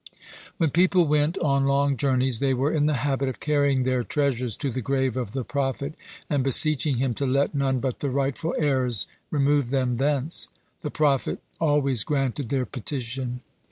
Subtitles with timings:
[0.57, 4.57] When people went on long journeys, they were in the habit of carrying their treasures
[4.57, 5.93] to the grave of the prophet,
[6.27, 10.47] and beseeching him to let none but the rightful heirs remove them thence.
[10.81, 13.41] The prophet always granted their petition.